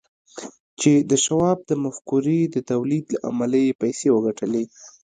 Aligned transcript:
چې 0.79 0.91
د 1.09 1.11
شواب 1.25 1.57
د 1.69 1.71
مفکورې 1.83 2.39
د 2.53 2.55
توليد 2.69 3.05
له 3.13 3.19
امله 3.29 3.57
يې 3.65 3.77
پيسې 3.81 4.07
وګټلې. 4.11 4.63